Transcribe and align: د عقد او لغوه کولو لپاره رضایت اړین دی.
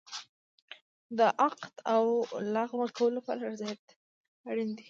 د 1.17 1.19
عقد 1.41 1.73
او 1.93 2.03
لغوه 2.55 2.85
کولو 2.97 3.15
لپاره 3.17 3.41
رضایت 3.51 3.83
اړین 4.49 4.69
دی. 4.75 4.79